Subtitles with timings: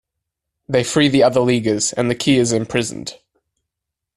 [0.67, 3.19] They free the other Leaguers, and the Key is imprisoned.